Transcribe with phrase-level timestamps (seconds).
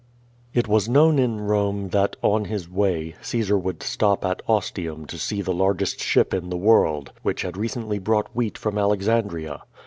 [0.51, 5.17] It was known in Eonic that, on his way, Caesar would stop at Ostium to
[5.19, 9.61] see the largest ship in the world, which had recently brought wheat from Alexandria.